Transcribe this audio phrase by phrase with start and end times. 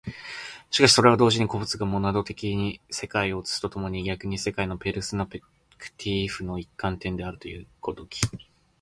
[0.71, 5.37] しかしてそれは同時に個物がモナド的に世界を映すと共に逆に世界のペルスペ
[5.77, 8.21] クティーフの一観点であるという如き、